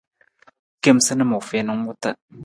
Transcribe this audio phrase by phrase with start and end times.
[0.83, 2.09] Kemasanam u fiin ng wuta.